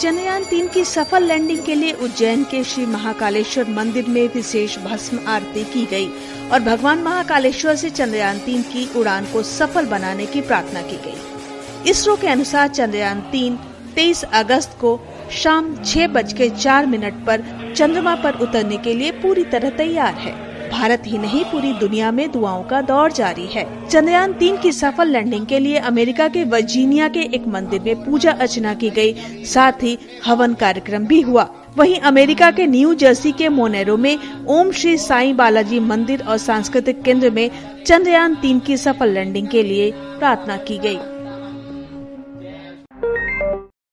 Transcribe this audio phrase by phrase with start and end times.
[0.00, 5.18] चंद्रयान तीन की सफल लैंडिंग के लिए उज्जैन के श्री महाकालेश्वर मंदिर में विशेष भस्म
[5.28, 6.06] आरती की गई
[6.52, 11.90] और भगवान महाकालेश्वर से चंद्रयान तीन की उड़ान को सफल बनाने की प्रार्थना की गई।
[11.90, 13.58] इसरो के अनुसार चंद्रयान तीन
[13.96, 14.98] 23 अगस्त को
[15.32, 17.44] शाम छह बज के चार मिनट पर
[17.76, 20.36] चंद्रमा पर उतरने के लिए पूरी तरह तैयार है
[20.68, 25.08] भारत ही नहीं, पूरी दुनिया में दुआओं का दौर जारी है। चंद्रयान तीन की सफल
[25.08, 29.82] लैंडिंग के लिए अमेरिका के वर्जीनिया के एक मंदिर में पूजा अर्चना की गई। साथ
[29.82, 31.48] ही हवन कार्यक्रम भी हुआ।
[31.78, 37.02] वहीं अमेरिका के न्यू जर्सी के मोनेरो में ओम श्री साईं बालाजी मंदिर और सांस्कृतिक
[37.02, 37.50] केंद्र में
[37.86, 40.98] चंद्रयान तीन की सफल लैंडिंग के लिए प्रार्थना की गई।